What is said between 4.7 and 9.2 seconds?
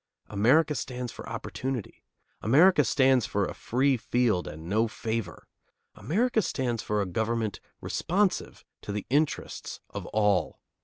favor. America stands for a government responsive to the